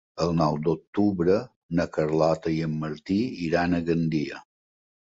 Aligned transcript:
El 0.23 0.31
nou 0.37 0.55
d'octubre 0.67 1.35
na 1.81 1.87
Carlota 1.99 2.55
i 2.57 2.59
en 2.71 2.75
Martí 2.87 3.21
iran 3.51 3.79
a 3.79 3.85
Gandia. 3.93 4.45